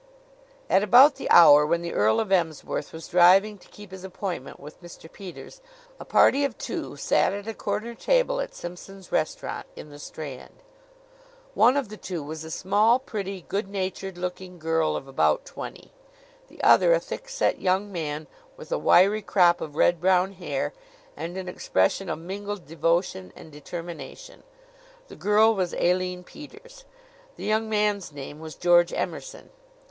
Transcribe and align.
At 0.67 0.81
about 0.81 1.17
the 1.17 1.29
hour 1.29 1.63
when 1.63 1.83
the 1.83 1.93
Earl 1.93 2.19
of 2.19 2.31
Emsworth 2.31 2.91
was 2.91 3.07
driving 3.07 3.59
to 3.59 3.67
keep 3.67 3.91
his 3.91 4.03
appointment 4.03 4.59
with 4.59 4.81
Mr. 4.81 5.07
Peters, 5.13 5.61
a 5.99 6.05
party 6.05 6.43
of 6.43 6.57
two 6.57 6.95
sat 6.95 7.33
at 7.33 7.47
a 7.47 7.53
corner 7.53 7.93
table 7.93 8.41
at 8.41 8.55
Simpson's 8.55 9.11
Restaurant, 9.11 9.67
in 9.75 9.91
the 9.91 9.99
Strand. 9.99 10.63
One 11.53 11.77
of 11.77 11.89
the 11.89 11.97
two 11.97 12.23
was 12.23 12.43
a 12.43 12.49
small, 12.49 12.97
pretty, 12.97 13.43
good 13.47 13.67
natured 13.69 14.17
looking 14.17 14.57
girl 14.57 14.95
of 14.95 15.07
about 15.07 15.45
twenty; 15.45 15.91
the 16.47 16.63
other, 16.63 16.93
a 16.95 16.99
thick 16.99 17.29
set 17.29 17.61
young 17.61 17.91
man, 17.91 18.25
with 18.57 18.71
a 18.71 18.79
wiry 18.79 19.21
crop 19.21 19.61
of 19.61 19.75
red 19.75 20.01
brown 20.01 20.31
hair 20.31 20.73
and 21.15 21.37
an 21.37 21.47
expression 21.47 22.09
of 22.09 22.17
mingled 22.17 22.65
devotion 22.65 23.31
and 23.35 23.51
determination. 23.51 24.41
The 25.09 25.15
girl 25.15 25.53
was 25.53 25.75
Aline 25.75 26.23
Peters; 26.23 26.85
the 27.35 27.45
young 27.45 27.69
man's 27.69 28.11
name 28.11 28.39
was 28.39 28.55
George 28.55 28.91
Emerson. 28.91 29.51